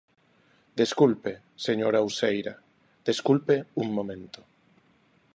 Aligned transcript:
Desculpe, 0.81 1.33
señora 1.65 2.05
Uceira, 2.09 2.53
desculpe 3.09 3.55
un 3.81 3.87
momento. 3.97 4.41